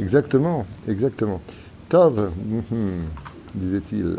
[0.00, 1.40] Exactement, exactement.
[1.88, 3.02] Tov, mhm,
[3.54, 4.18] disait-il.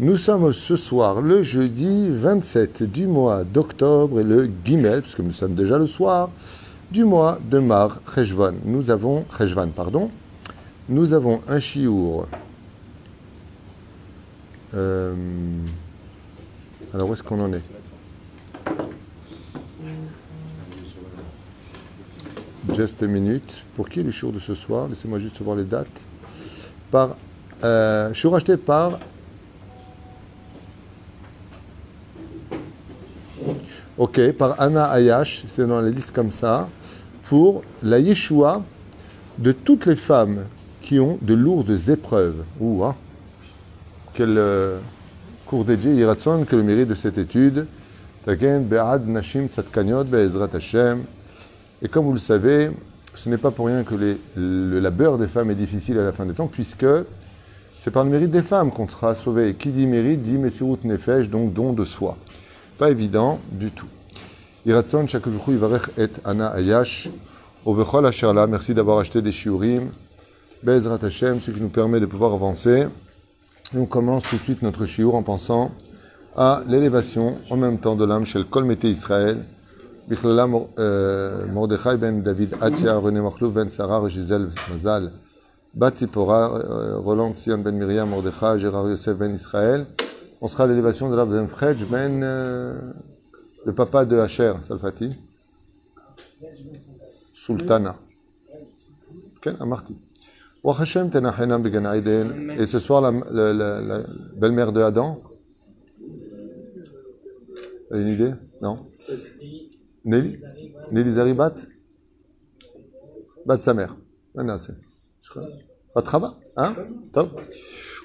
[0.00, 5.32] Nous sommes ce soir le jeudi 27 du mois d'octobre et le guimel, puisque nous
[5.32, 6.30] sommes déjà le soir,
[6.90, 8.54] du mois de Mar Cheshvan.
[8.64, 10.10] Nous avons, Cheshvan, pardon,
[10.88, 12.26] nous avons un chiour.
[14.74, 15.14] Euh,
[16.94, 17.71] alors où est-ce qu'on en est?
[22.74, 23.62] Just a minute.
[23.76, 24.88] Pour qui est le chiour de ce soir?
[24.88, 25.86] Laissez-moi juste voir les dates.
[26.90, 27.16] Par,
[27.64, 28.98] euh, chiour acheté par
[33.98, 36.68] Ok, par Anna Ayash, c'est dans la liste comme ça,
[37.24, 38.62] pour la Yeshua
[39.38, 40.44] de toutes les femmes
[40.80, 42.42] qui ont de lourdes épreuves.
[42.58, 42.96] Ouh, hein
[44.14, 44.78] Quel euh,
[45.46, 47.66] cours dédié, Yiratson, que le mérite de cette étude.
[48.26, 49.48] Be'ad, Nashim,
[50.06, 51.04] Be'ezrat Hashem.
[51.82, 52.70] Et comme vous le savez,
[53.14, 53.94] ce n'est pas pour rien que
[54.36, 56.86] le labeur des femmes est difficile à la fin des temps, puisque
[57.78, 59.54] c'est par le mérite des femmes qu'on sera sauvé.
[59.54, 62.16] Qui dit mérite dit Messirut Nefesh, donc don de soi.
[62.78, 63.88] Pas évident du tout.
[64.64, 65.16] Et Ayash.
[68.48, 69.90] Merci d'avoir acheté des shiurim.
[70.62, 72.86] Bezrat Hashem, ce qui nous permet de pouvoir avancer.
[73.74, 75.72] Et on commence tout de suite notre shiur en pensant
[76.36, 79.38] à l'élévation en même temps de l'âme chez le Kol Mété Israël.
[80.08, 85.12] Bichlala Mordechai ben David Atia, René Machlouf ben Sarah, Gisèle Mazal,
[85.74, 89.86] Bat Zipora, euh, Roland Sion ben Miriam, Mordechai, Gérard Yosef ben Israël.
[90.40, 92.20] On sera à l'élévation de l'âme ben Fred ben,
[93.64, 95.08] le papa de Hacher, Salfati.
[97.32, 97.96] Sultana.
[99.40, 99.96] Ken Amarti.
[100.64, 102.50] Wa Hashem tenachenam began Aiden.
[102.58, 103.98] Et ce soir, la, la- la- la
[104.36, 105.20] belle-mère de Adam.
[107.92, 108.32] Une idée?
[108.60, 108.86] Non
[110.04, 111.54] Nelly Zaribat?
[113.46, 113.96] Bat sa mère.
[115.28, 115.48] Crois.
[115.94, 116.74] Bat Chava Hein?
[117.12, 117.40] Top.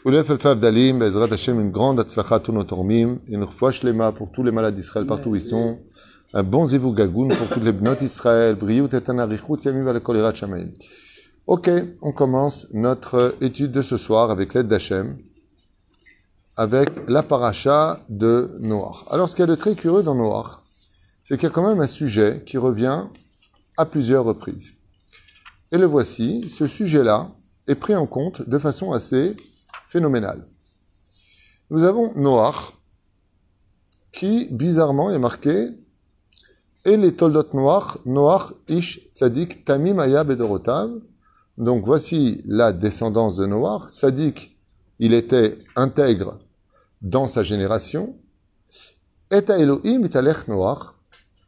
[0.05, 4.11] Oulef El Fav Dalim, Bezrat Hashem, une grande atzlacha tous nos tormim, une refoua shlema
[4.11, 5.79] pour tous les malades d'Israël partout où ils sont,
[6.33, 10.33] un bon zivou gagoun pour toutes les bnotes d'Israël, briout et anarichut yamim valekol irat
[10.33, 10.69] shamayim.
[11.45, 11.69] Ok,
[12.01, 15.17] on commence notre étude de ce soir avec l'aide d'Hachem,
[16.55, 19.05] avec la paracha de Noach.
[19.11, 20.61] Alors, ce qu'il y a de très curieux dans Noach,
[21.27, 23.03] c'est qu'il y a quand même un sujet qui revient
[23.75, 24.71] à plusieurs reprises.
[25.73, 27.31] Et le voici, ce sujet-là
[27.67, 29.35] est pris en compte de façon assez
[29.89, 30.47] phénoménale.
[31.69, 32.71] Nous avons Noach,
[34.13, 35.67] qui bizarrement est marqué,
[36.85, 40.91] et les Toldot Noach, Noach Ish Tzadik Tamim Aya Bedorotav.
[41.57, 43.93] Donc voici la descendance de Noach.
[43.97, 44.57] Tzadik,
[44.99, 46.39] il était intègre
[47.01, 48.15] dans sa génération.
[49.29, 50.96] Et à Elohim italech Noach,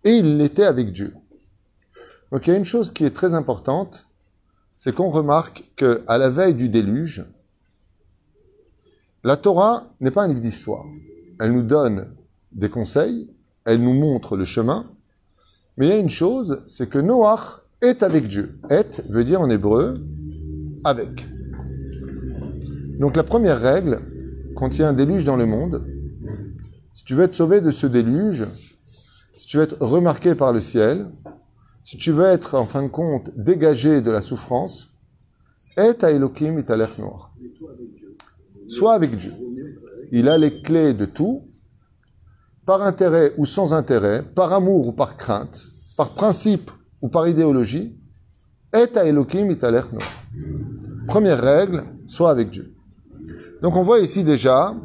[0.03, 1.13] et il l'était avec Dieu.
[2.31, 4.07] Donc il y a une chose qui est très importante,
[4.77, 7.25] c'est qu'on remarque que à la veille du déluge,
[9.23, 10.85] la Torah n'est pas un livre d'histoire.
[11.39, 12.07] Elle nous donne
[12.51, 13.29] des conseils,
[13.65, 14.89] elle nous montre le chemin,
[15.77, 18.59] mais il y a une chose, c'est que Noach est avec Dieu.
[18.69, 20.01] Est veut dire en hébreu
[20.83, 21.27] avec.
[22.99, 24.01] Donc la première règle,
[24.55, 25.85] quand il y a un déluge dans le monde,
[26.93, 28.45] si tu veux être sauvé de ce déluge,
[29.39, 31.09] si tu veux être remarqué par le ciel,
[31.85, 34.89] si tu veux être en fin de compte dégagé de la souffrance,
[35.77, 37.33] est à Elohim italech noir.
[38.67, 39.31] Sois avec Dieu.
[40.11, 41.47] Il a les clés de tout,
[42.65, 45.61] par intérêt ou sans intérêt, par amour ou par crainte,
[45.95, 46.69] par principe
[47.01, 47.97] ou par idéologie,
[48.73, 50.11] est à Elohim italech noir.
[51.07, 52.75] Première règle, sois avec Dieu.
[53.61, 54.75] Donc on voit ici déjà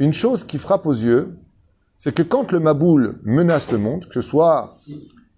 [0.00, 1.36] une chose qui frappe aux yeux,
[2.00, 4.74] c'est que quand le Maboul menace le monde, que ce soit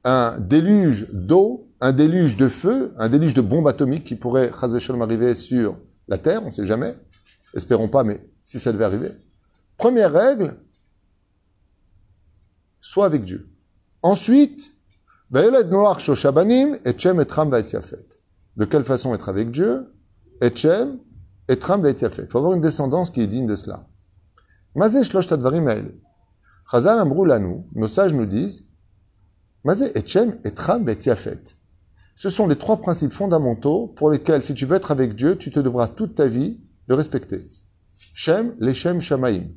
[0.05, 4.69] un déluge d'eau, un déluge de feu, un déluge de bombes atomiques qui pourrait, chas
[4.69, 6.95] v'shalom, arriver sur la Terre, on ne sait jamais,
[7.53, 9.11] espérons pas, mais si ça devait arriver.
[9.77, 10.57] Première règle,
[12.81, 13.51] sois avec Dieu.
[14.03, 14.69] Ensuite.
[15.33, 15.41] De
[18.67, 19.93] quelle façon être avec Dieu?
[20.41, 21.01] Etchem
[21.49, 21.85] Etram.
[21.87, 23.89] Il faut avoir une descendance qui est digne de cela.
[26.73, 28.67] Chazal Amrou Lanu, nos sages nous disent,
[29.63, 31.43] Mazé Etchem Etram Va'etiafet.
[32.17, 35.51] Ce sont les trois principes fondamentaux pour lesquels, si tu veux être avec Dieu, tu
[35.51, 37.51] te devras toute ta vie le respecter.
[38.15, 39.49] Shem, Leshem, Shamaim.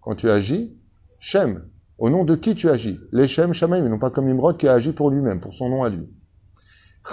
[0.00, 0.74] Quand tu agis,
[1.18, 1.62] Shem,
[1.98, 2.98] au nom de qui tu agis?
[3.12, 5.84] Leshem, Shamaim, et non pas comme Nimrod qui a agi pour lui-même, pour son nom
[5.84, 6.08] à lui.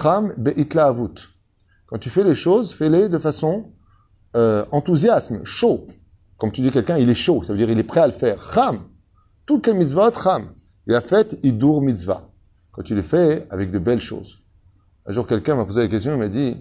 [0.01, 1.35] Cham, Be'itla Avut.
[1.87, 3.73] Quand tu fais les choses, fais-les de façon
[4.37, 5.87] euh, enthousiasme, chaud.
[6.37, 8.13] Comme tu dis quelqu'un, il est chaud, ça veut dire il est prêt à le
[8.13, 8.53] faire.
[8.53, 8.79] Cham.
[9.49, 10.53] Toutes les mitzvot, cham.
[10.87, 12.29] Et a fait, idur mitzvah.
[12.71, 14.43] Quand tu les fais avec de belles choses.
[15.07, 16.55] Un jour, quelqu'un m'a posé la question, il m'a dit,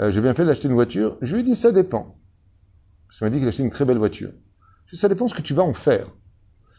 [0.00, 1.18] euh, j'ai bien fait d'acheter une voiture.
[1.20, 2.16] Je lui ai dit, ça dépend.
[3.06, 4.30] Parce qu'il m'a dit qu'il achetait une très belle voiture.
[4.30, 6.06] Je lui ai dit, ça dépend ce que tu vas en faire.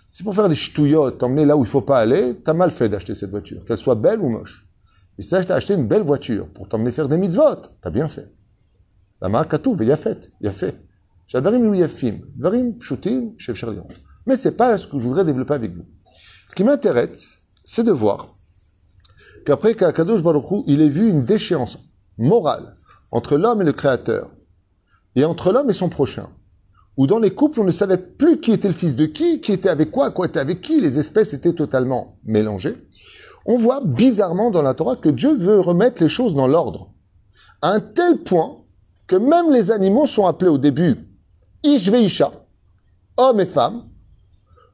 [0.10, 2.90] Si pour faire des ch'touillottes, t'emmener là où il faut pas aller, t'as mal fait
[2.90, 4.68] d'acheter cette voiture, qu'elle soit belle ou moche.
[5.20, 8.34] Et si t'as acheté une belle voiture pour t'emmener faire des mitzvot, t'as bien fait.
[9.22, 10.76] La marque a tout, il a fait, il a fait.
[11.28, 13.88] J'advarim yafim, dvarim pshutim, chef chariot.
[14.26, 15.86] Mais c'est pas ce que je voudrais développer avec vous.
[16.50, 18.30] Ce qui m'intéresse, c'est de voir
[19.46, 21.78] qu'après qu'Akadosh Baruch Hu, il ait vu une déchéance
[22.18, 22.76] morale
[23.12, 24.30] entre l'homme et le Créateur,
[25.16, 26.30] et entre l'homme et son prochain,
[26.98, 29.52] où dans les couples, on ne savait plus qui était le fils de qui, qui
[29.52, 32.76] était avec quoi, quoi était avec qui, les espèces étaient totalement mélangées.
[33.46, 36.94] On voit bizarrement dans la Torah que Dieu veut remettre les choses dans l'ordre.
[37.62, 38.64] À un tel point
[39.08, 40.98] que même les animaux sont appelés au début
[41.64, 42.32] Ishveisha,
[43.18, 43.84] hommes et femmes,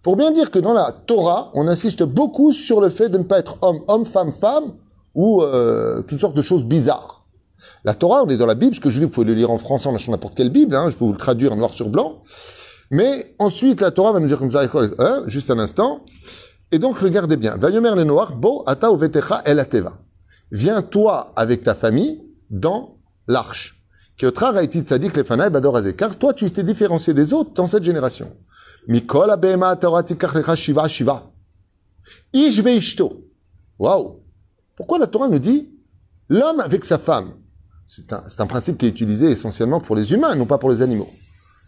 [0.03, 3.23] pour bien dire que dans la Torah, on insiste beaucoup sur le fait de ne
[3.23, 4.73] pas être homme, homme, femme, femme,
[5.13, 7.25] ou euh, toutes sortes de choses bizarres.
[7.83, 9.51] La Torah, on est dans la Bible, ce que je dis, vous pouvez le lire
[9.51, 11.71] en français en achetant n'importe quelle Bible, hein, je peux vous le traduire en noir
[11.71, 12.21] sur blanc.
[12.89, 14.63] Mais ensuite, la Torah va nous dire comme ça,
[14.99, 16.01] hein, juste un instant.
[16.71, 17.55] Et donc, regardez bien.
[17.57, 19.65] Vayomer le noir, bo ata vetecha el.
[20.51, 22.97] Viens toi avec ta famille dans
[23.27, 23.77] l'arche.
[24.17, 24.33] Car
[26.19, 28.29] toi, tu t'es différencié des autres dans cette génération.
[28.87, 29.77] Mikol abema
[30.55, 31.31] shiva shiva.
[32.33, 33.25] ishto.
[33.79, 34.19] Waouh.
[34.75, 35.69] Pourquoi la Torah nous dit
[36.29, 37.33] l'homme avec sa femme
[37.87, 40.81] C'est un, un, principe qui est utilisé essentiellement pour les humains, non pas pour les
[40.81, 41.09] animaux.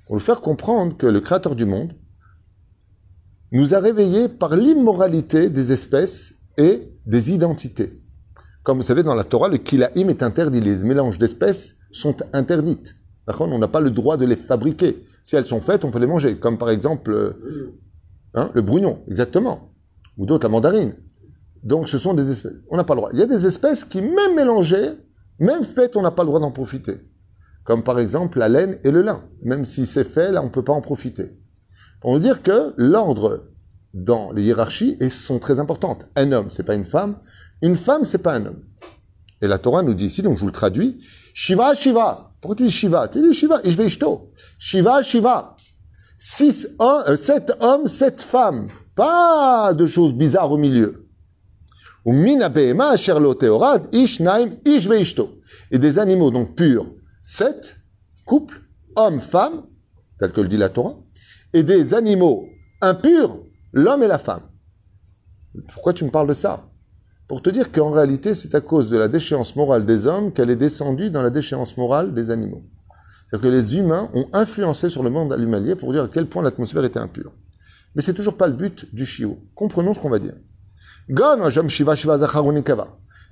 [0.06, 1.94] Pour nous faire comprendre que le Créateur du monde
[3.52, 7.94] nous a réveillés par l'immoralité des espèces et des identités.
[8.64, 10.62] Comme vous savez, dans la Torah, le kilaim est interdit.
[10.62, 12.96] Les mélanges d'espèces sont interdites.
[13.28, 15.06] On n'a pas le droit de les fabriquer.
[15.24, 16.38] Si elles sont faites, on peut les manger.
[16.38, 17.74] Comme par exemple euh,
[18.34, 19.74] hein, le brugnon, exactement.
[20.18, 20.96] Ou d'autres, la mandarine.
[21.64, 22.62] Donc ce sont des espèces.
[22.70, 23.10] On n'a pas le droit.
[23.14, 24.92] Il y a des espèces qui, même mélangées,
[25.40, 27.00] même faites, on n'a pas le droit d'en profiter.
[27.64, 29.24] Comme par exemple la laine et le lin.
[29.42, 31.32] Même si c'est fait, là, on ne peut pas en profiter.
[32.02, 33.46] Pour nous dire que l'ordre
[33.94, 36.06] dans les hiérarchies sont très importantes.
[36.16, 37.18] Un homme, c'est pas une femme.
[37.62, 38.64] Une femme, c'est pas un homme.
[39.42, 41.02] Et la Torah nous dit ici, donc je vous le traduis,
[41.34, 42.33] Shiva, Shiva.
[42.44, 43.08] Pourquoi tu dis Shiva?
[43.08, 44.34] Tu dis Shiva, Ishto.
[44.60, 45.56] Shiva, Shiva.
[46.82, 48.68] Euh, sept hommes, sept femmes.
[48.96, 51.08] Pas de choses bizarres au milieu.
[55.72, 56.86] Et des animaux donc purs,
[57.24, 57.78] sept
[58.26, 58.62] couples,
[58.98, 59.64] hommes, femmes,
[60.20, 60.98] tel que le dit la Torah,
[61.54, 62.50] et des animaux
[62.82, 63.40] impurs,
[63.72, 64.44] l'homme et la femme.
[65.74, 66.70] Pourquoi tu me parles de ça?
[67.28, 70.50] Pour te dire qu'en réalité, c'est à cause de la déchéance morale des hommes qu'elle
[70.50, 72.64] est descendue dans la déchéance morale des animaux.
[73.26, 76.44] C'est-à-dire que les humains ont influencé sur le monde animalier pour dire à quel point
[76.44, 77.32] l'atmosphère était impure.
[77.96, 79.40] Mais c'est toujours pas le but du chiot.
[79.56, 80.36] Comprenons ce qu'on va dire.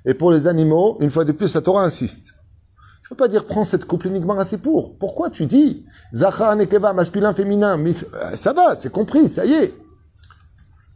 [0.04, 2.34] Et pour les animaux, une fois de plus, la Torah insiste.
[3.02, 4.98] Je peux pas dire prends cette couple uniquement assez pour.
[4.98, 5.84] Pourquoi tu dis
[6.14, 9.74] Zachar Nekeva, masculin, féminin euh, Ça va, c'est compris, ça y est.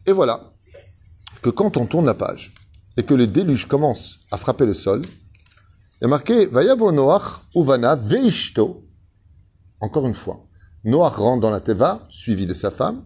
[0.07, 0.53] Et voilà
[1.43, 2.55] que quand on tourne la page
[2.97, 5.03] et que le déluge commence à frapper le sol,
[6.01, 8.85] il y a marqué Vayavo Noach Uvana Veishto.
[9.81, 10.47] Encore une fois,
[10.85, 13.05] Noach rentre dans la Teva, suivi de sa femme,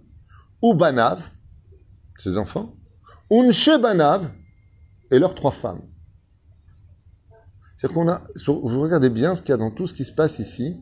[0.62, 1.22] Ubanav,
[2.19, 2.75] ses enfants,
[3.31, 4.28] Unshebanav,
[5.10, 5.82] et leurs trois femmes.
[7.76, 10.12] C'est-à-dire qu'on a, vous regardez bien ce qu'il y a dans tout ce qui se
[10.12, 10.76] passe ici,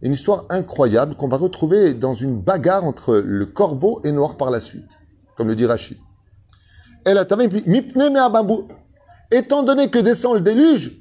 [0.00, 4.50] une histoire incroyable qu'on va retrouver dans une bagarre entre le corbeau et Noir par
[4.50, 4.98] la suite,
[5.36, 5.98] comme le dit Rachid.
[9.30, 10.92] Étant donné que descend le déluge,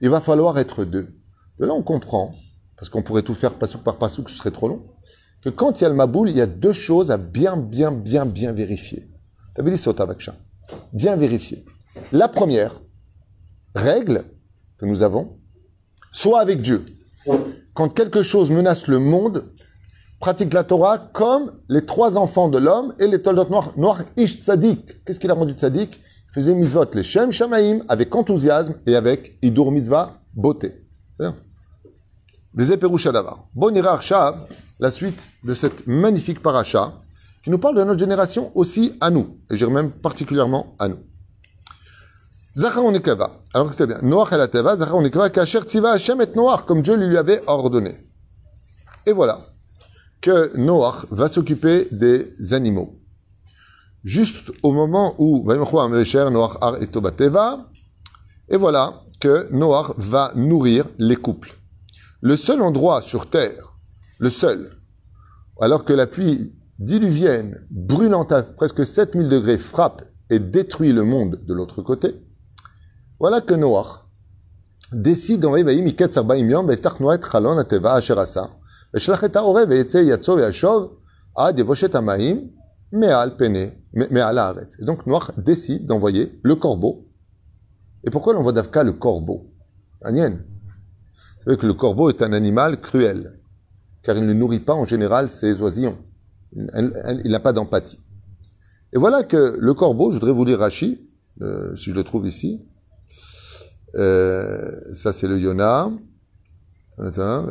[0.00, 1.14] il va falloir être deux.
[1.58, 2.34] De là, on comprend,
[2.76, 4.86] parce qu'on pourrait tout faire pasouk par pasouk, ce serait trop long,
[5.42, 7.90] que quand il y a le maboul, il y a deux choses à bien, bien,
[7.92, 9.08] bien, bien vérifier.
[10.92, 11.64] Bien vérifier.
[12.12, 12.80] La première
[13.74, 14.24] règle,
[14.78, 15.38] que nous avons,
[16.12, 16.86] soit avec Dieu.
[17.74, 19.52] Quand quelque chose menace le monde,
[20.20, 23.72] pratique la Torah comme les trois enfants de l'homme et les toldot noirs.
[23.76, 25.04] Noir Ish Tzadik.
[25.04, 26.00] Qu'est-ce qu'il a rendu Tzadik?
[26.30, 30.84] Il faisait mitzvot, les Shem Shamaim, avec enthousiasme et avec Idur Mitzvah, beauté.
[32.54, 33.48] Les Davar.
[33.54, 33.72] Bon
[34.80, 36.92] la suite de cette magnifique paracha,
[37.42, 40.86] qui nous parle de notre génération aussi à nous, et je dirais même particulièrement à
[40.88, 40.98] nous.
[42.56, 42.84] Zachar
[43.54, 43.98] Alors écoutez bien.
[44.02, 47.96] Noach el Teva, Zachar Onekava, Kacher Tziva Hashem et Noach, comme Dieu lui avait ordonné.
[49.06, 49.40] Et voilà
[50.20, 52.94] que Noach va s'occuper des animaux.
[54.04, 55.44] Juste au moment où
[58.48, 61.54] et voilà que Noach va nourrir les couples.
[62.20, 63.74] Le seul endroit sur terre,
[64.18, 64.70] le seul,
[65.60, 71.40] alors que la pluie diluvienne, brûlante à presque 7000 degrés, frappe et détruit le monde
[71.44, 72.14] de l'autre côté,
[73.18, 74.04] voilà que Noach
[74.92, 75.64] décide d'envoyer
[78.94, 80.90] Et Haore Veyetze Yatso Veyashov
[81.36, 82.50] Ad Yevoshet Amaim
[82.92, 84.76] Me'al Pene Me'al Haaretz.
[84.80, 87.06] Et donc Noach décide d'envoyer le corbeau.
[88.04, 89.52] Et pourquoi l'envoie d'Avka le corbeau?
[90.02, 90.38] Anien.
[91.46, 93.40] Vous que le corbeau est un animal cruel,
[94.02, 95.98] car il ne nourrit pas en général ses oisillons.
[96.52, 97.98] Il n'a pas d'empathie.
[98.92, 101.08] Et voilà que le corbeau, je voudrais vous lire Rashi,
[101.42, 102.66] euh, si je le trouve ici.
[103.96, 105.90] Euh, ça, c'est le Yona.
[106.98, 107.46] Attends,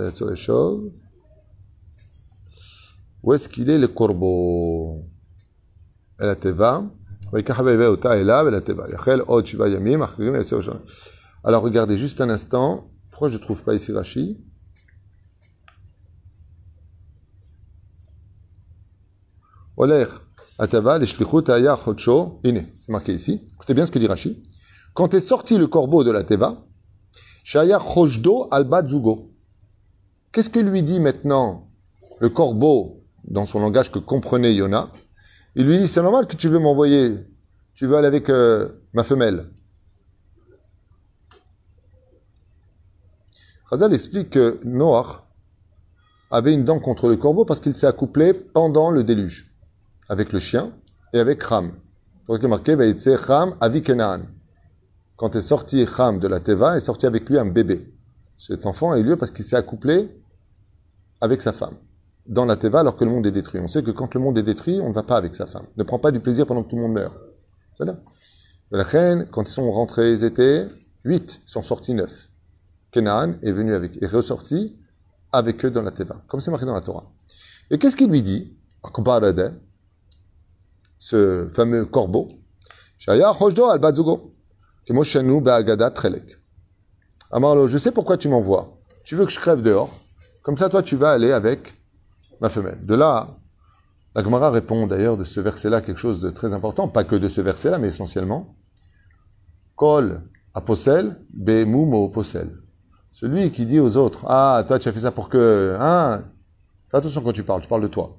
[3.24, 5.06] Où est-ce qu'il est le corbeau?
[6.20, 6.84] El Ateva.
[11.44, 12.90] Alors regardez juste un instant.
[13.12, 14.42] Pourquoi je ne trouve pas ici Rashi
[19.76, 20.06] Oler
[20.58, 22.40] Atava, aya chocho.
[22.44, 23.44] Ine, c'est marqué ici.
[23.54, 24.42] Écoutez bien ce que dit Rashi.
[24.94, 26.66] Quand est sorti le corbeau de la Teva,
[27.44, 27.80] Shaya
[28.52, 28.84] Alba.
[30.32, 31.70] Qu'est-ce que lui dit maintenant
[32.20, 32.97] le corbeau
[33.28, 34.90] dans son langage que comprenait Yona
[35.56, 37.18] Il lui dit C'est normal que tu veux m'envoyer,
[37.76, 39.50] tu veux aller avec euh, ma femelle.
[43.66, 45.24] Razal explique que Noach
[46.32, 49.54] avait une dent contre le corbeau parce qu'il s'est accouplé pendant le déluge
[50.08, 50.72] avec le chien
[51.14, 51.74] et avec Ram.
[52.28, 54.22] Donc il est Ram avi Kenaan.
[55.18, 57.94] Quand est sorti Ram de la Teva, est sorti avec lui un bébé.
[58.38, 60.10] Cet enfant a eu lieu parce qu'il s'est accouplé
[61.20, 61.76] avec sa femme
[62.28, 63.62] dans la Teva alors que le monde est détruit.
[63.62, 65.66] On sait que quand le monde est détruit, on ne va pas avec sa femme.
[65.78, 67.16] Ne prend pas du plaisir pendant que tout le monde meurt.
[67.78, 68.00] Voilà.
[68.72, 70.68] La reine, quand ils sont rentrés, ils étaient
[71.06, 72.30] huit, ils sont sortis neuf.
[72.92, 74.78] Kenaan est venu avec, est ressorti
[75.32, 77.12] avec eux dans la Teva, comme c'est marqué dans la Torah.
[77.70, 78.58] Et qu'est-ce qu'il lui dit?
[81.00, 82.30] Ce fameux corbeau,
[87.32, 88.80] Amarlo, je sais pourquoi tu m'envoies.
[89.04, 89.94] Tu veux que je crève dehors.
[90.42, 91.74] Comme ça, toi, tu vas aller avec
[92.42, 92.86] ma femelle.
[92.86, 93.38] De là,
[94.16, 97.30] la Gemara répond d'ailleurs de ce verset-là quelque chose de très important, pas que de
[97.30, 98.56] ce verset-là, mais essentiellement.
[99.76, 100.22] Kol
[100.54, 102.50] aposel, be mo posel.
[103.12, 106.24] Celui qui dit aux autres, ah, toi, tu as fait ça pour que, hein,
[106.90, 108.18] fais attention quand tu parles, je parle de toi.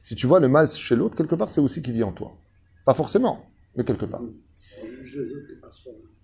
[0.00, 2.32] Si tu vois le mal chez l'autre, quelque part, c'est aussi qui vit en toi.
[2.84, 4.22] Pas forcément, mais quelque part.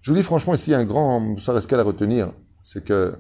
[0.01, 1.37] Je vous dis franchement, ici, un grand
[1.69, 3.15] qu'elle à retenir, c'est que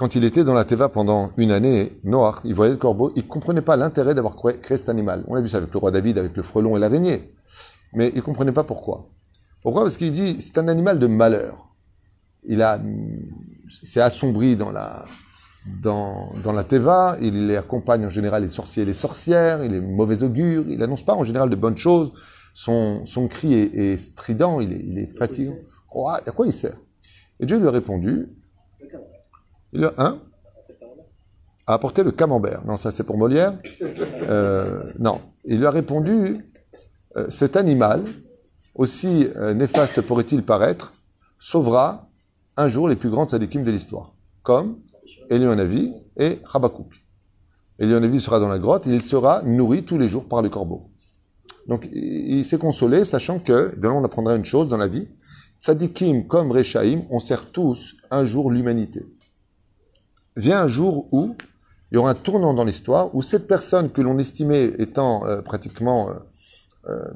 [0.00, 3.22] quand il était dans la Teva pendant une année, Noach, il voyait le corbeau, il
[3.22, 5.24] ne comprenait pas l'intérêt d'avoir créé cet animal.
[5.28, 7.34] On a vu ça avec le roi David, avec le frelon et l'araignée.
[7.92, 9.10] Mais il ne comprenait pas pourquoi.
[9.62, 9.82] Pourquoi?
[9.82, 11.74] Parce qu'il dit, c'est un animal de malheur.
[12.44, 12.80] Il a,
[13.82, 15.04] c'est assombri dans la,
[15.82, 19.74] dans, dans la Teva, il les accompagne en général les sorciers et les sorcières, il
[19.74, 22.12] est mauvais augure, il n'annonce pas en général de bonnes choses,
[22.54, 25.56] son, son cri est, strident, il est, il est fatigant.
[26.26, 26.78] À quoi il sert?
[27.38, 28.28] Et Dieu lui a répondu,
[29.72, 30.18] il a, hein
[31.66, 32.62] a apporté le camembert.
[32.66, 33.54] Non, ça c'est pour Molière.
[33.82, 36.46] Euh, non, il lui a répondu,
[37.16, 38.04] euh, cet animal,
[38.74, 40.92] aussi euh, néfaste pourrait-il paraître,
[41.38, 42.08] sauvera
[42.56, 44.14] un jour les plus grandes sadikim de l'histoire.
[44.42, 44.78] Comme
[45.28, 46.92] Elionavi et Rabakouk.
[47.78, 50.90] Elionavi sera dans la grotte et il sera nourri tous les jours par le corbeau.
[51.66, 55.08] Donc il s'est consolé, sachant que, eh bien, on apprendra une chose dans la vie,
[55.60, 59.06] Tzadikim comme Rechaim, on sert tous un jour l'humanité.
[60.40, 61.36] Vient un jour où
[61.92, 65.42] il y aura un tournant dans l'histoire, où cette personne que l'on estimait étant euh,
[65.42, 66.14] pratiquement euh,
[66.88, 67.10] euh,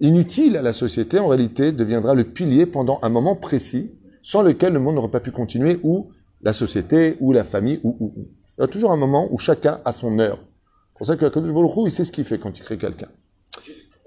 [0.00, 3.90] inutile à la société, en réalité deviendra le pilier pendant un moment précis,
[4.22, 6.12] sans lequel le monde n'aurait pas pu continuer, ou
[6.42, 8.28] la société ou la famille ou, ou, ou.
[8.56, 10.38] Il y a toujours un moment où chacun a son heure.
[10.38, 13.08] C'est pour ça que Kadosh Baruch il sait ce qu'il fait quand il crée quelqu'un.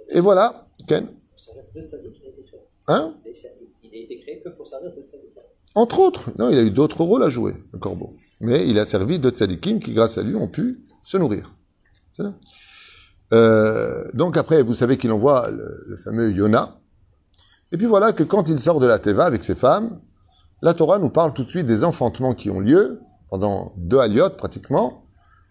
[0.08, 1.06] Et voilà, Ken.
[2.88, 3.14] Hein?
[3.84, 5.04] Il a été créé que pour servir de.
[5.76, 6.32] Entre autres.
[6.40, 8.14] Non, il a eu d'autres rôles à jouer, le corbeau.
[8.42, 11.54] Mais il a servi de tzadikim qui, grâce à lui, ont pu se nourrir.
[13.34, 16.80] Euh, donc après, vous savez qu'il envoie le, le fameux Yona.
[17.72, 20.00] Et puis voilà que quand il sort de la Teva avec ses femmes,
[20.62, 24.38] la Torah nous parle tout de suite des enfantements qui ont lieu, pendant deux aliotes
[24.38, 25.06] pratiquement,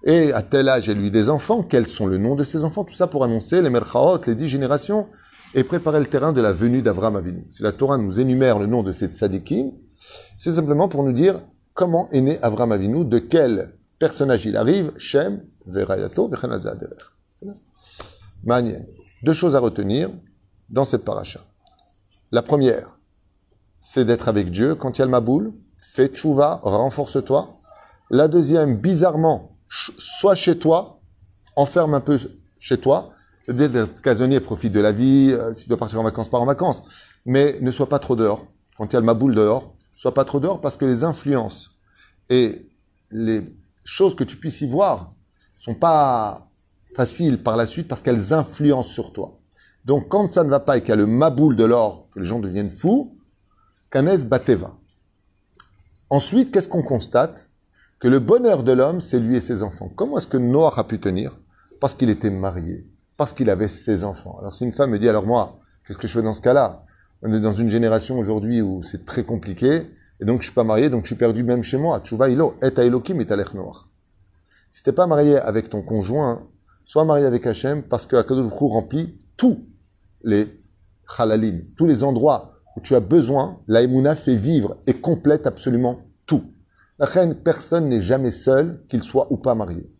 [0.05, 2.85] et à tel âge elle lui des enfants, quels sont le nom de ces enfants,
[2.85, 5.09] tout ça pour annoncer les merchaot, les dix générations,
[5.55, 7.47] et préparer le terrain de la venue d'Avram Avinu.
[7.51, 9.73] Si la Torah nous énumère le nom de ces tzadikim,
[10.39, 11.41] c'est simplement pour nous dire
[11.73, 16.31] comment est né Avram Avinu, de quel personnage il arrive, Shem, Verayato,
[18.45, 18.81] Manien.
[19.23, 20.11] Deux choses à retenir
[20.69, 21.41] dans cette paracha.
[22.31, 22.99] La première,
[23.81, 24.75] c'est d'être avec Dieu.
[24.75, 27.61] Quand il y a le maboul, fais tchouva, renforce-toi.
[28.11, 31.01] La deuxième, bizarrement, sois chez toi,
[31.57, 32.19] enferme un peu
[32.59, 33.11] chez toi.
[33.49, 35.31] D'être casonnier, profite de la vie.
[35.33, 36.83] Euh, si tu dois partir en vacances, pars en vacances.
[37.27, 38.47] Mais ne sois pas trop dehors.
[38.79, 41.71] Quand il y a le maboul dehors, sois pas trop dehors parce que les influences
[42.31, 42.69] et
[43.11, 43.45] les
[43.85, 45.15] choses que tu puisses y voir
[45.59, 46.51] sont pas
[46.95, 49.39] faciles par la suite parce qu'elles influencent sur toi.
[49.85, 52.21] Donc quand ça ne va pas et qu'il y a le maboule de l'or, que
[52.21, 53.19] les gens deviennent fous,
[53.91, 54.77] canes bateva.
[56.11, 57.49] Ensuite, qu'est-ce qu'on constate?
[57.99, 59.91] Que le bonheur de l'homme, c'est lui et ses enfants.
[59.95, 61.39] Comment est-ce que Noah a pu tenir?
[61.81, 62.87] Parce qu'il était marié,
[63.17, 64.39] parce qu'il avait ses enfants.
[64.39, 66.85] Alors si une femme me dit, alors moi, qu'est-ce que je fais dans ce cas-là?
[67.27, 69.87] On est dans une génération aujourd'hui où c'est très compliqué,
[70.21, 72.01] et donc je suis pas marié, donc je suis perdu même chez moi.
[72.01, 73.89] Tchouva ilo, et elokim et l'air noir.
[74.71, 76.47] Si t'es pas marié avec ton conjoint,
[76.85, 79.65] sois marié avec Hachem, parce que Akadosh remplit tous
[80.23, 80.49] les
[81.17, 86.53] halalim, tous les endroits où tu as besoin, la fait vivre et complète absolument tout.
[86.99, 89.91] La reine, personne n'est jamais seul, qu'il soit ou pas marié.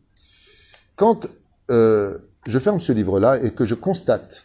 [0.95, 1.27] Quand
[1.71, 4.44] euh, je ferme ce livre-là et que je constate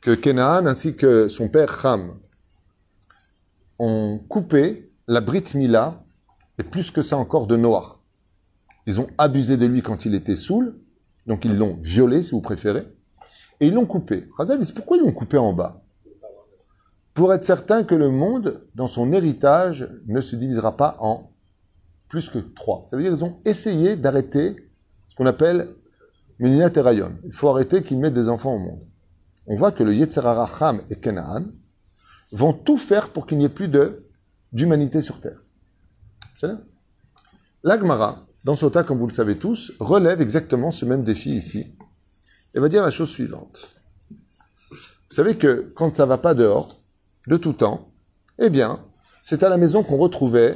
[0.00, 2.18] que Kenaan ainsi que son père Ham
[3.78, 6.02] ont coupé la Brit Mila
[6.58, 8.00] et plus que ça encore de Noah.
[8.86, 10.78] Ils ont abusé de lui quand il était saoul,
[11.26, 12.86] donc ils l'ont violé si vous préférez,
[13.60, 14.28] et ils l'ont coupé.
[14.36, 15.82] Razal dit pourquoi ils l'ont coupé en bas?
[17.14, 21.30] Pour être certain que le monde, dans son héritage, ne se divisera pas en
[22.08, 22.84] plus que trois.
[22.88, 24.56] Ça veut dire qu'ils ont essayé d'arrêter
[25.08, 25.68] ce qu'on appelle
[26.38, 27.12] Meninat Rayon.
[27.24, 28.80] Il faut arrêter qu'ils mettent des enfants au monde.
[29.50, 31.44] On voit que le Yetzerara Ham et Kenaan
[32.30, 34.06] vont tout faire pour qu'il n'y ait plus de,
[34.52, 35.42] d'humanité sur Terre.
[36.36, 36.60] C'est là.
[37.64, 41.66] L'Agmara, dans Sota, comme vous le savez tous, relève exactement ce même défi ici.
[42.54, 43.66] Et va dire la chose suivante.
[44.08, 46.80] Vous savez que quand ça va pas dehors,
[47.26, 47.90] de tout temps,
[48.38, 48.78] eh bien,
[49.20, 50.54] c'est à la maison qu'on retrouvait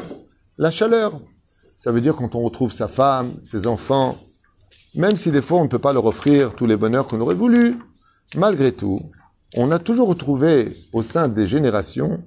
[0.57, 1.21] la chaleur.
[1.79, 4.17] Ça veut dire quand on retrouve sa femme, ses enfants,
[4.95, 7.35] même si des fois on ne peut pas leur offrir tous les bonheurs qu'on aurait
[7.35, 7.77] voulu,
[8.35, 9.01] malgré tout,
[9.57, 12.23] on a toujours retrouvé au sein des générations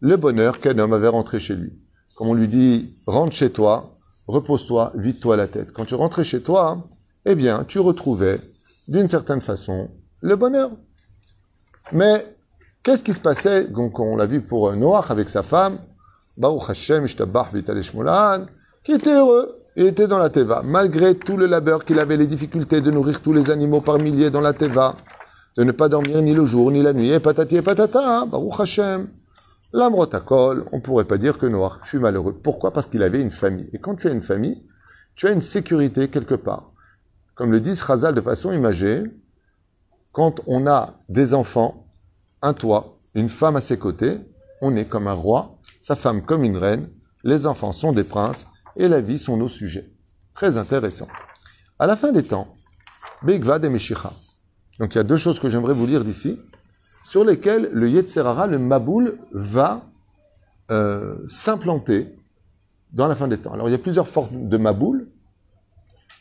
[0.00, 1.72] le bonheur qu'un homme avait rentré chez lui.
[2.14, 5.72] Comme on lui dit, rentre chez toi, repose-toi, vide-toi la tête.
[5.72, 6.82] Quand tu rentrais chez toi,
[7.26, 8.40] eh bien, tu retrouvais,
[8.88, 10.70] d'une certaine façon, le bonheur.
[11.92, 12.24] Mais
[12.82, 15.76] Qu'est-ce qui se passait Donc, on l'a vu pour Noach avec sa femme,
[16.38, 19.56] Baruch Hashem, qui était heureux.
[19.76, 20.62] Il était dans la Teva.
[20.64, 24.30] Malgré tout le labeur qu'il avait, les difficultés de nourrir tous les animaux par milliers
[24.30, 24.96] dans la Teva,
[25.56, 28.60] de ne pas dormir ni le jour ni la nuit, et patati et patata, Baruch
[28.60, 29.08] Hashem.
[29.72, 32.32] L'amrotakol, on pourrait pas dire que Noach fut malheureux.
[32.32, 32.72] Pourquoi?
[32.72, 33.70] Parce qu'il avait une famille.
[33.72, 34.64] Et quand tu as une famille,
[35.14, 36.72] tu as une sécurité quelque part.
[37.34, 39.04] Comme le dit Chazal de façon imagée,
[40.12, 41.86] quand on a des enfants,
[42.42, 44.18] un toit, une femme à ses côtés,
[44.60, 46.88] on est comme un roi, sa femme comme une reine,
[47.22, 49.90] les enfants sont des princes, et la vie sont nos sujets.
[50.34, 51.08] Très intéressant.
[51.78, 52.54] À la fin des temps,
[53.22, 54.12] Begvad et Meshicha.
[54.80, 56.38] Donc il y a deux choses que j'aimerais vous lire d'ici,
[57.04, 59.82] sur lesquelles le Yetzerara, le Maboul, va
[60.70, 62.16] euh, s'implanter
[62.92, 63.52] dans la fin des temps.
[63.52, 65.06] Alors il y a plusieurs formes de Maboul.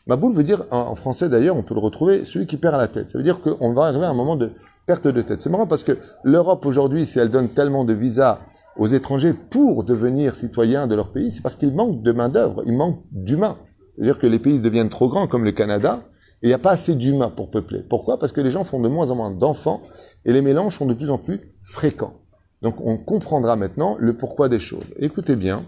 [0.08, 3.12] Maboul veut dire, en français d'ailleurs, on peut le retrouver, celui qui perd la tête.
[3.12, 4.52] Ça veut dire qu'on va arriver à un moment de
[4.86, 5.42] perte de tête.
[5.42, 8.40] C'est marrant parce que l'Europe aujourd'hui, si elle donne tellement de visas
[8.76, 12.76] aux étrangers pour devenir citoyens de leur pays, c'est parce qu'il manque de main-d'œuvre, il
[12.76, 13.58] manque d'humains.
[13.96, 16.02] C'est-à-dire que les pays deviennent trop grands comme le Canada
[16.42, 17.84] et il n'y a pas assez d'humains pour peupler.
[17.88, 18.18] Pourquoi?
[18.18, 19.82] Parce que les gens font de moins en moins d'enfants
[20.26, 22.22] et les mélanges sont de plus en plus fréquents.
[22.62, 24.86] Donc on comprendra maintenant le pourquoi des choses.
[24.98, 25.62] Écoutez bien.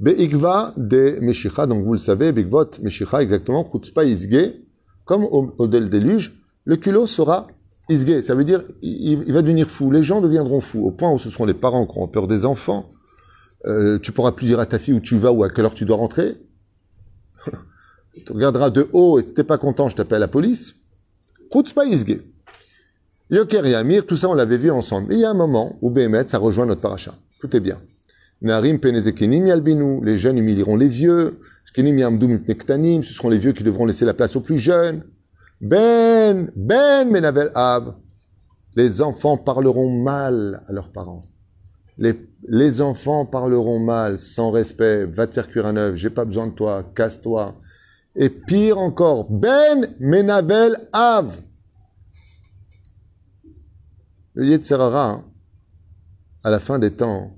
[0.00, 4.54] Be'ikva de Meshicha, donc vous le savez, Be'ikvot Meshicha, exactement, Chutzpa Isge,
[5.04, 6.34] comme au, au déluge,
[6.64, 7.46] le culot sera
[7.90, 9.90] Isgé, ça veut dire il, va devenir fou.
[9.90, 12.46] Les gens deviendront fous au point où ce seront les parents qui auront peur des
[12.46, 12.90] enfants.
[13.66, 15.74] Euh, tu pourras plus dire à ta fille où tu vas ou à quelle heure
[15.74, 16.36] tu dois rentrer.
[18.24, 20.74] Tu regarderas de haut et si t'es pas content, je t'appelle la police.
[21.86, 22.22] Isgé.
[23.30, 25.08] Yoker et Amir, tout ça on l'avait vu ensemble.
[25.08, 27.14] Mais il y a un moment où Béhémet, ça rejoint notre paracha.
[27.40, 27.80] Tout est bien.
[28.42, 30.04] Narim penezekenim yalbinu.
[30.04, 31.40] Les jeunes humilieront les vieux.
[31.64, 35.04] Skenim yamdum ce seront les vieux qui devront laisser la place aux plus jeunes.
[35.60, 37.94] Ben, Ben Menavel Av.
[38.76, 41.22] Les enfants parleront mal à leurs parents.
[41.96, 42.14] Les,
[42.48, 45.06] les, enfants parleront mal, sans respect.
[45.06, 47.54] Va te faire cuire un œuf, j'ai pas besoin de toi, casse-toi.
[48.16, 51.36] Et pire encore, Ben Menavel Av.
[54.34, 55.24] Le Yetzerara, hein,
[56.42, 57.36] à la fin des temps,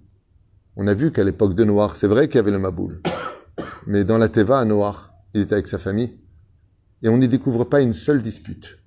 [0.76, 3.00] on a vu qu'à l'époque de Noir, c'est vrai qu'il y avait le Maboul.
[3.86, 6.18] Mais dans la Teva, à Noir, il était avec sa famille
[7.02, 8.78] et on n'y découvre pas une seule dispute.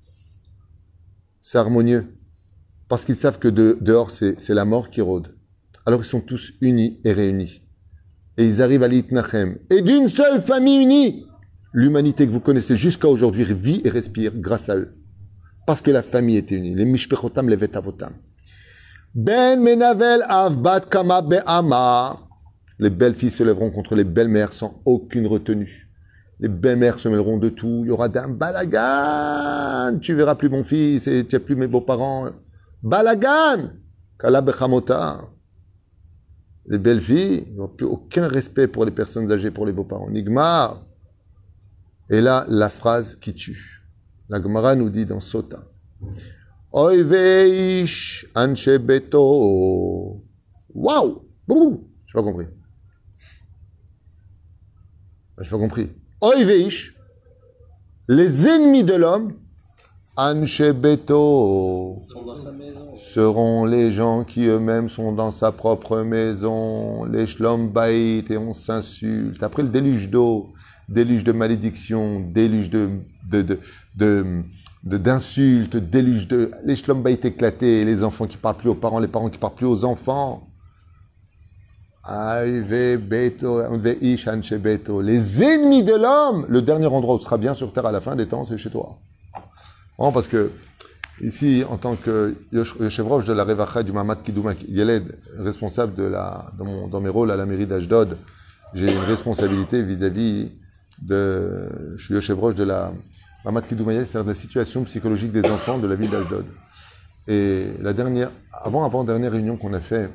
[1.42, 2.16] C'est harmonieux.
[2.88, 5.36] Parce qu'ils savent que dehors, c'est la mort qui rôde.
[5.86, 7.62] Alors ils sont tous unis et réunis.
[8.38, 9.58] Et ils arrivent à l'Itnachem.
[9.70, 11.26] Et d'une seule famille unie,
[11.74, 14.96] l'humanité que vous connaissez jusqu'à aujourd'hui vit et respire grâce à eux.
[15.66, 16.74] Parce que la famille était unie.
[16.74, 18.14] Les mishpechotam, les vetavotam.
[19.14, 22.18] Ben menavel avbat kama be'ama.
[22.80, 25.90] Les belles filles se lèveront contre les belles-mères sans aucune retenue.
[26.40, 27.82] Les belles-mères se mêleront de tout.
[27.84, 30.00] Il y aura d'un balagan.
[30.00, 32.30] Tu verras plus mon fils et tu n'as plus mes beaux-parents.
[32.82, 33.72] Balagan.
[34.18, 34.44] Kala.
[36.68, 40.10] Les belles filles n'ont plus aucun respect pour les personnes âgées, pour les beaux-parents.
[40.10, 40.78] Nigma.
[42.10, 43.84] Et là, la phrase qui tue.
[44.30, 45.64] La Gemara nous dit dans Sota.
[46.72, 50.24] Oy veish anche beto.
[50.74, 51.22] Waouh!
[51.48, 52.46] J'ai pas compris.
[55.40, 55.90] J'ai pas compris.
[56.22, 56.96] Oy veish,
[58.08, 59.34] les ennemis de l'homme,
[60.16, 62.04] anche beto,
[62.98, 69.42] seront les gens qui eux-mêmes sont dans sa propre maison, les shlombaït, et on s'insulte.
[69.42, 70.54] Après le déluge d'eau,
[70.90, 72.90] déluge de malédiction, déluge de,
[73.30, 73.58] de, de,
[73.96, 74.44] de
[74.98, 76.52] d'insultes, de, déluge de...
[76.66, 79.68] Les shlombaït éclatés, les enfants qui parlent plus aux parents, les parents qui parlent plus
[79.68, 80.48] aux enfants.
[82.08, 82.64] Les
[85.44, 88.16] ennemis de l'homme, le dernier endroit où tu seras bien sur terre à la fin
[88.16, 88.98] des temps, c'est chez toi.
[89.98, 90.52] Bon, parce que
[91.22, 92.36] ici, en tant que
[92.90, 97.36] chevroche de la Revacha du Mamad Kidoumak Yeled, responsable de la, dans, mes rôles à
[97.36, 98.18] la mairie d'Ashdod,
[98.74, 100.52] j'ai une responsabilité vis-à-vis
[101.02, 101.96] de.
[101.98, 102.92] Je suis chevroche de la
[103.46, 106.46] Mamad Kidoumak c'est-à-dire de la situation psychologique des enfants de la ville d'Ashdod.
[107.28, 110.10] Et la dernière, avant, avant dernière réunion qu'on a fait,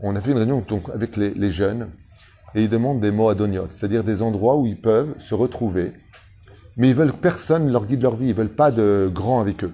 [0.00, 1.88] on a fait une réunion donc, avec les, jeunes
[2.54, 5.92] et ils demandent des mots adoniot, c'est-à-dire des endroits où ils peuvent se retrouver,
[6.76, 9.64] mais ils veulent que personne leur guide leur vie, ils veulent pas de grands avec
[9.64, 9.72] eux.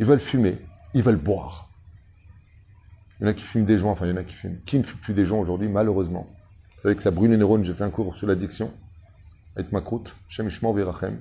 [0.00, 0.58] Ils veulent fumer,
[0.94, 1.68] ils veulent boire.
[3.20, 4.58] Il y en a qui fument des joints, enfin il y en a qui fument.
[4.66, 6.26] Qui ne fume plus des joints aujourd'hui, malheureusement
[6.76, 8.72] Vous savez que ça brûle les neurones, j'ai fait un cours sur l'addiction
[9.56, 11.18] avec ma croûte, Shemishmo Virachem.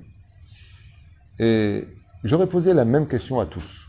[1.39, 1.88] Et
[2.24, 3.88] j'aurais posé la même question à tous.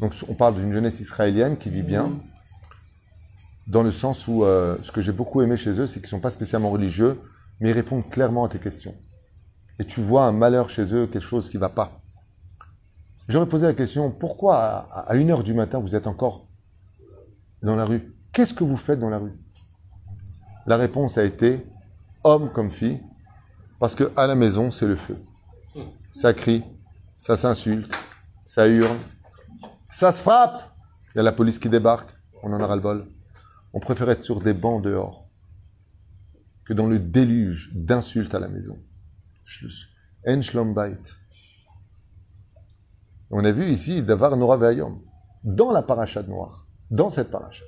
[0.00, 2.10] Donc on parle d'une jeunesse israélienne qui vit bien,
[3.66, 6.08] dans le sens où euh, ce que j'ai beaucoup aimé chez eux, c'est qu'ils ne
[6.08, 7.20] sont pas spécialement religieux,
[7.60, 8.94] mais ils répondent clairement à tes questions.
[9.78, 12.00] Et tu vois un malheur chez eux, quelque chose qui ne va pas.
[13.28, 14.56] J'aurais posé la question, pourquoi
[14.90, 16.48] à 1h du matin vous êtes encore
[17.62, 18.12] dans la rue?
[18.32, 19.32] Qu'est-ce que vous faites dans la rue?
[20.66, 21.64] La réponse a été,
[22.24, 23.00] homme comme fille,
[23.80, 25.16] parce que à la maison, c'est le feu.
[26.12, 26.62] Ça crie,
[27.16, 27.92] ça s'insulte,
[28.44, 28.98] ça hurle,
[29.90, 30.62] ça se frappe.
[31.14, 32.10] Il y a la police qui débarque,
[32.44, 33.06] on en aura le bol.
[33.72, 35.28] On préfère être sur des bancs dehors
[36.64, 38.78] que dans le déluge d'insultes à la maison.
[43.30, 45.00] On a vu ici Davar Nora Ve'ayom,
[45.42, 47.64] dans la paracha de Noir, dans cette paracha.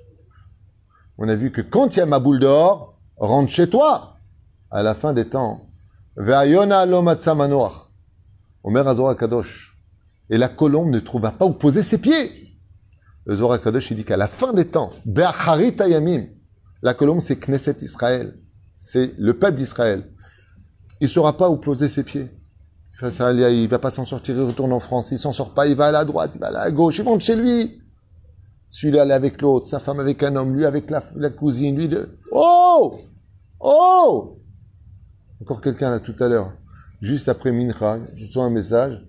[1.16, 4.18] On a vu que quand il y a ma boule dehors, rentre chez toi.
[4.70, 5.68] À la fin des temps,
[10.30, 12.58] Et la colombe ne trouva pas où poser ses pieds.
[13.24, 14.90] Le Zohar il dit qu'à la fin des temps,
[16.82, 18.38] la colombe, c'est Knesset Israël.
[18.74, 20.10] C'est le peuple d'Israël.
[21.00, 22.28] Il ne saura pas où poser ses pieds.
[23.00, 25.12] Il ne va pas s'en sortir, il retourne en France.
[25.12, 27.04] Il s'en sort pas, il va à la droite, il va à la gauche, il
[27.04, 27.80] monte chez lui.
[28.70, 32.18] Celui-là, est avec l'autre, sa femme avec un homme, lui avec la, cousine, lui de...
[32.30, 32.98] Oh
[33.60, 34.41] Oh
[35.42, 36.52] Encore quelqu'un là tout à l'heure,
[37.00, 39.04] juste après Mincha, je reçois un message.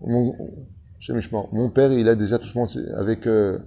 [0.00, 3.60] Mon père, il a des attouchements avec euh,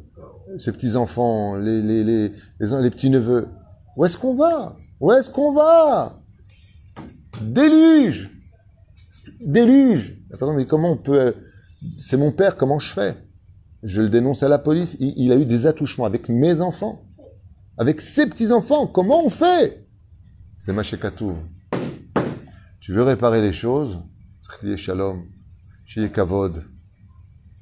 [0.58, 3.48] ses petits-enfants, les, petits-neveux.
[3.96, 4.76] Où est-ce qu'on va?
[5.00, 6.22] Où est-ce qu'on va?
[7.42, 8.30] Déluge
[9.39, 10.20] Déluge
[10.98, 11.20] peut...
[11.20, 11.32] Euh,
[11.98, 13.16] c'est mon père, comment je fais?
[13.82, 14.98] Je le dénonce à la police.
[15.00, 17.06] Il, a eu des attouchements avec mes enfants,
[17.78, 18.88] avec ses petits-enfants.
[18.88, 19.88] Comment on fait?
[20.58, 21.36] C'est Machekatou.
[22.84, 23.98] Tu veux réparer les choses
[24.76, 25.24] Shalom,
[26.13, 26.65] Kavod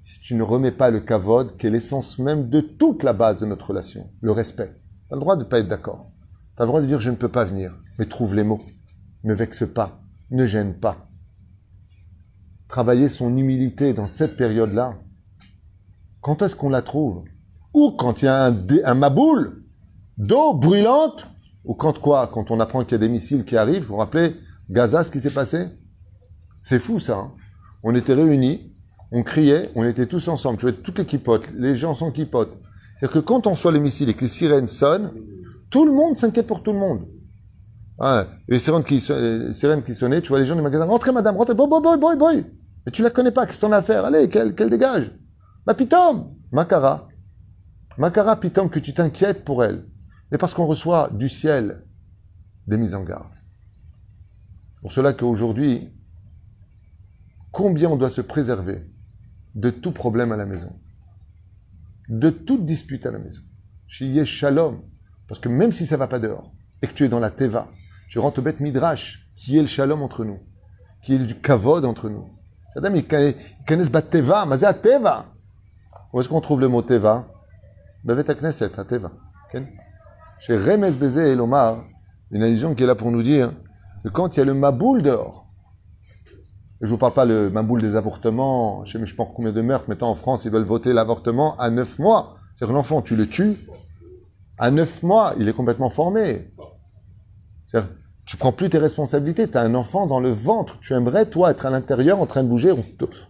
[0.02, 3.38] si tu ne remets pas le kavod, qui est l'essence même de toute la base
[3.38, 4.82] de notre relation, le respect.
[5.08, 6.12] Tu as le droit de ne pas être d'accord.
[6.56, 8.64] Tu as le droit de dire je ne peux pas venir, mais trouve les mots.
[9.24, 11.08] Ne vexe pas, ne gêne pas.
[12.68, 14.98] Travailler son humilité dans cette période-là,
[16.20, 17.26] quand est-ce qu'on la trouve?
[17.76, 18.56] Ou quand il y a un,
[18.86, 19.66] un maboule
[20.18, 21.28] d'eau brûlante,
[21.64, 22.26] ou quand quoi?
[22.26, 24.36] Quand on apprend qu'il y a des missiles qui arrivent, vous vous rappelez?
[24.72, 25.68] Gaza, ce qui s'est passé?
[26.62, 27.18] C'est fou ça.
[27.18, 27.32] Hein.
[27.84, 28.74] on était réunis,
[29.12, 30.58] on criait, on était tous ensemble.
[30.58, 32.58] Tu vois, toutes les kipotes, les gens sont kipotes.
[32.96, 35.12] C'est-à-dire que quand on soit les missiles et que les sirènes sonnent,
[35.70, 37.06] tout le monde s'inquiète pour tout le monde.
[38.00, 41.68] Ah, les sirènes qui, sonnaient, tu vois les gens du magasin, rentrez madame, rentrez, boy,
[41.68, 42.46] boy, boy, boy, boy.
[42.86, 44.06] Mais tu la connais pas, qu'est-ce à faire?
[44.06, 45.12] Allez, qu'elle, dégage?
[45.66, 47.10] Bah, pitom, Makara.
[47.98, 49.86] Makara, pitom, que tu t'inquiètes pour elle.
[50.32, 51.86] Mais parce qu'on reçoit du ciel
[52.68, 53.41] des mises en garde.
[54.82, 55.94] Pour cela qu'aujourd'hui,
[57.52, 58.86] combien on doit se préserver
[59.56, 60.74] de tout problème à la maison.
[62.10, 63.42] de toute dispute à la maison.
[63.88, 64.82] Chez Shalom.
[65.28, 67.70] Parce que même si ça va pas dehors, et que tu es dans la Teva,
[68.10, 70.40] tu rentres au bête Midrash, qui est le Shalom entre nous,
[71.04, 72.28] qui est du Kavod entre nous.
[72.76, 73.06] Adam, ils
[73.66, 75.26] connaissent bat Teva, mais Teva.
[76.12, 77.32] Où est-ce qu'on trouve le mot Teva?
[78.04, 79.12] Bevet Knesset, à Teva.
[80.40, 81.86] Chez Remes Bézé et Lomar,
[82.32, 83.52] une allusion qui est là pour nous dire
[84.10, 85.48] quand il y a le Maboul dehors,
[86.82, 89.62] je ne vous parle pas le Maboul des avortements, je ne sais pas combien de
[89.62, 92.36] meurtres, maintenant en France, ils veulent voter l'avortement à 9 mois.
[92.56, 93.58] C'est-à-dire l'enfant, tu le tues,
[94.58, 96.52] à 9 mois, il est complètement formé.
[97.68, 97.90] C'est-à-dire,
[98.26, 101.52] tu prends plus tes responsabilités, tu as un enfant dans le ventre, tu aimerais, toi,
[101.52, 102.74] être à l'intérieur en train de bouger,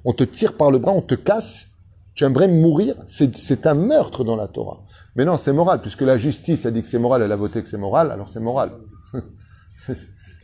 [0.06, 1.68] on te, tire par le bras, on te casse,
[2.14, 4.84] tu aimerais mourir, c'est un meurtre dans la Torah.
[5.16, 7.62] Mais non, c'est moral, puisque la justice a dit que c'est moral, elle a voté
[7.62, 8.72] que c'est moral, alors c'est moral.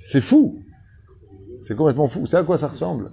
[0.05, 0.63] c'est fou.
[1.61, 2.25] C'est complètement fou.
[2.25, 3.11] C'est à quoi ça ressemble?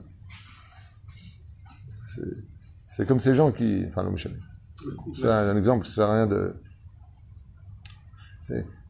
[2.89, 3.85] C'est comme ces gens qui...
[3.89, 4.39] Enfin, Michel.
[5.15, 6.55] C'est un, exemple, ça sert rien de...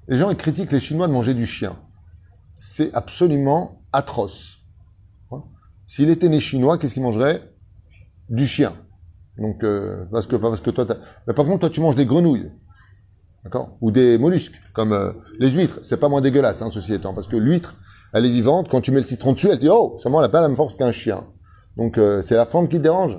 [0.09, 1.77] Les gens, ils critiquent les Chinois de manger du chien.
[2.59, 4.65] C'est absolument atroce.
[5.87, 7.53] S'il était né chinois, qu'est-ce qu'il mangerait?
[8.29, 8.75] Du chien.
[9.39, 10.87] Donc, euh, parce que, parce que toi,
[11.27, 12.51] mais par contre, toi, tu manges des grenouilles.
[13.45, 13.77] D'accord?
[13.81, 15.79] Ou des mollusques, comme euh, les huîtres.
[15.83, 17.13] C'est pas moins dégueulasse, hein, ceci étant.
[17.15, 17.77] Parce que l'huître,
[18.13, 18.69] elle est vivante.
[18.71, 20.57] Quand tu mets le citron dessus, elle dit, oh, seulement elle n'a pas la même
[20.57, 21.25] force qu'un chien.
[21.77, 23.19] Donc, euh, c'est la forme qui te dérange?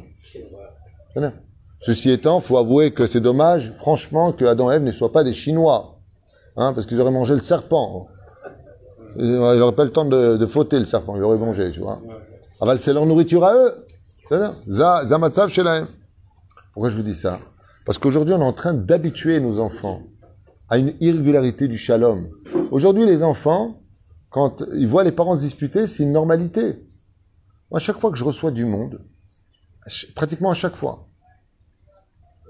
[1.81, 5.23] Ceci étant, faut avouer que c'est dommage, franchement, que Adam et Ève ne soient pas
[5.23, 5.99] des Chinois.
[6.57, 8.07] Hein, parce qu'ils auraient mangé le serpent.
[9.17, 11.15] Ils n'auraient pas le temps de, de fauter le serpent.
[11.15, 12.01] Ils l'auraient mangé, tu vois.
[12.59, 13.85] Ah bah, c'est leur nourriture à eux.
[16.73, 17.39] Pourquoi je vous dis ça?
[17.85, 20.01] Parce qu'aujourd'hui, on est en train d'habituer nos enfants
[20.69, 22.30] à une irrégularité du shalom.
[22.71, 23.82] Aujourd'hui, les enfants,
[24.30, 26.88] quand ils voient les parents se disputer, c'est une normalité.
[27.71, 29.01] Moi, à chaque fois que je reçois du monde,
[30.15, 31.08] pratiquement à chaque fois,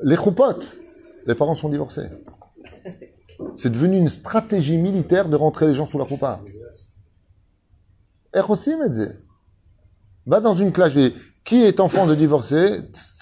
[0.04, 0.67] les choupotes,
[1.25, 2.10] les parents sont divorcés.
[3.56, 6.41] C'est devenu une stratégie militaire de rentrer les gens sous la choupa.
[10.25, 10.93] Va dans une classe,
[11.43, 12.82] qui est enfant de divorcé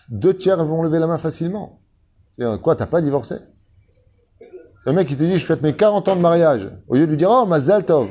[0.09, 1.81] deux tiers vont lever la main facilement.
[2.61, 3.35] Quoi, t'as pas divorcé?
[4.85, 6.69] Le mec qui te dit, je fête mes 40 ans de mariage.
[6.87, 8.09] Au lieu de lui dire, oh, Mazal Tov.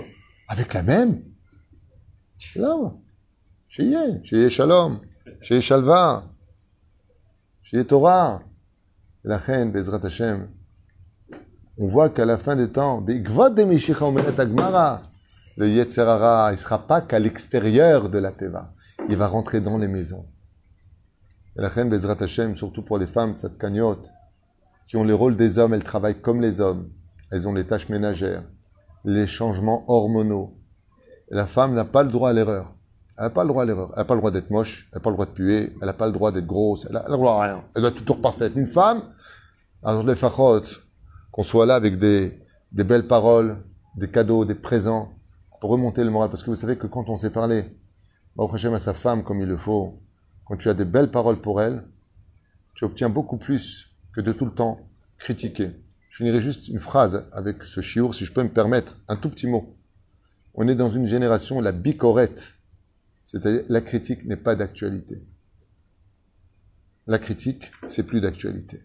[0.48, 1.22] Avec la même.
[2.56, 2.76] Là,
[3.68, 4.98] chez chez Shalom,
[5.40, 6.24] chez Shalva,
[7.62, 8.42] chez Torah.
[9.24, 10.48] La reine, Bezrat Hashem.
[11.78, 13.04] On voit qu'à la fin des temps,
[15.56, 18.74] le Yetzerara, il ne sera pas qu'à l'extérieur de la Teva.
[19.08, 20.26] Il va rentrer dans les maisons.
[21.56, 24.02] Et la reine Bezrat Hashem, surtout pour les femmes tzadkaniot,
[24.87, 26.90] qui ont le rôle des hommes, elles travaillent comme les hommes.
[27.31, 28.42] Elles ont les tâches ménagères,
[29.05, 30.59] les changements hormonaux.
[31.31, 32.75] La femme n'a pas le droit à l'erreur.
[33.16, 33.90] Elle n'a pas le droit à l'erreur.
[33.92, 35.87] Elle n'a pas le droit d'être moche, elle n'a pas le droit de puer, elle
[35.87, 37.64] n'a pas le droit d'être grosse, elle n'a le droit à rien.
[37.75, 38.53] Elle doit être toujours parfaite.
[38.55, 39.03] Une femme,
[39.83, 40.62] alors les fachot,
[41.31, 42.38] qu'on soit là avec des,
[42.73, 43.57] belles paroles,
[43.97, 45.12] des cadeaux, des présents,
[45.61, 46.29] pour remonter le moral.
[46.29, 47.64] Parce que vous savez que quand on s'est parlé,
[48.37, 50.01] Baruch à sa femme comme il le faut,
[50.47, 51.85] quand tu as des belles paroles pour elle,
[52.75, 55.70] tu obtiens beaucoup plus que de tout le temps critiquer.
[56.11, 59.31] Je finirai juste une phrase avec ce chiour, si je peux me permettre, un tout
[59.31, 59.77] petit mot.
[60.55, 62.55] On est dans une génération, la bicorette,
[63.25, 65.22] c'est-à-dire la critique n'est pas d'actualité.
[67.07, 68.83] La critique, c'est plus d'actualité.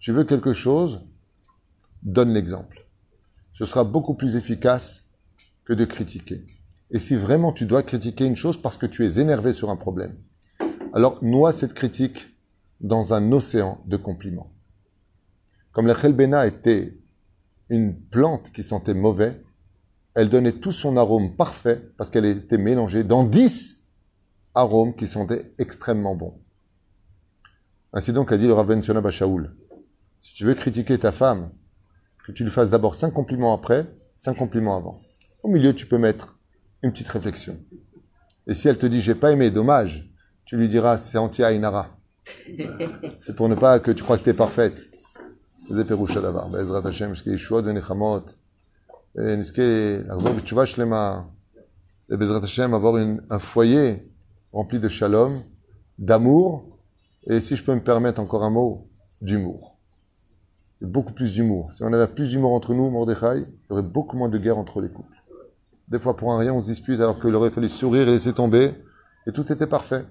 [0.00, 1.02] Tu veux quelque chose,
[2.02, 2.86] donne l'exemple.
[3.52, 5.04] Ce sera beaucoup plus efficace
[5.64, 6.46] que de critiquer.
[6.90, 9.76] Et si vraiment tu dois critiquer une chose parce que tu es énervé sur un
[9.76, 10.16] problème,
[10.92, 12.35] alors noie cette critique
[12.80, 14.52] dans un océan de compliments.
[15.72, 16.98] Comme la chelbena était
[17.68, 19.42] une plante qui sentait mauvais,
[20.14, 23.82] elle donnait tout son arôme parfait parce qu'elle était mélangée dans dix
[24.54, 26.40] arômes qui sentaient extrêmement bons.
[27.92, 29.54] Ainsi donc a dit le Rav Ben Shaoul.
[30.20, 31.50] Si tu veux critiquer ta femme,
[32.24, 33.86] que tu lui fasses d'abord cinq compliments après,
[34.16, 35.00] cinq compliments avant.
[35.42, 36.38] Au milieu, tu peux mettre
[36.82, 37.58] une petite réflexion.
[38.46, 40.10] Et si elle te dit j'ai pas aimé, dommage,
[40.44, 41.95] tu lui diras c'est anti Ainara.
[43.18, 44.88] C'est pour ne pas que tu crois que tu es parfaite.
[45.70, 48.22] Est Shuot Venechamot.
[49.18, 51.28] Et ce qui est l'argent de Tchouva Shlema.
[52.10, 54.08] Et Bezrat Hashem, avoir un foyer
[54.52, 55.42] rempli de shalom,
[55.98, 56.78] d'amour,
[57.26, 58.88] et si je peux me permettre encore un mot,
[59.20, 59.76] d'humour.
[60.80, 61.72] Beaucoup plus d'humour.
[61.72, 64.56] Si on avait plus d'humour entre nous, Mordechai, il y aurait beaucoup moins de guerre
[64.56, 65.16] entre les couples.
[65.88, 68.32] Des fois, pour un rien, on se dispute alors qu'il aurait fallu sourire et laisser
[68.32, 68.72] tomber,
[69.26, 70.04] et tout était parfait.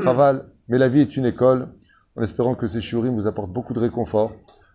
[0.00, 0.50] Traval.
[0.68, 1.68] Mais la vie est une école,
[2.16, 4.32] en espérant que ces shiurim vous apportent beaucoup de réconfort,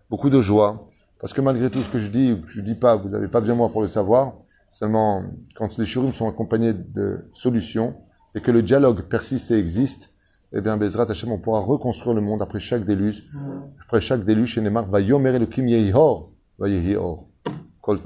[0.10, 0.80] beaucoup de joie.
[1.20, 3.28] Parce que malgré tout ce que je dis, ou que je dis pas, vous n'avez
[3.28, 4.34] pas besoin de moi pour le savoir.
[4.72, 5.24] Seulement,
[5.56, 7.96] quand les shiurim sont accompagnés de solutions,
[8.36, 10.10] et que le dialogue persiste et existe,
[10.52, 13.24] eh bien, Bezrat Hashem, on pourra reconstruire le monde après chaque déluge.
[13.84, 17.28] Après chaque déluge, chez Neymar, va yomer le kim yehi hor, va yehi hor.
[17.82, 18.00] Kol.